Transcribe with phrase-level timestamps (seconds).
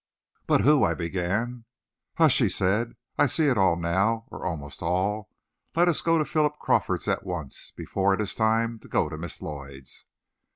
[0.47, 1.65] "But who" I began.
[2.15, 5.29] "Hush," he said, "I see it all now or almost all.
[5.75, 9.17] Let us go to Philip Crawford's at once before it is time to go to
[9.19, 10.07] Miss Lloyd's."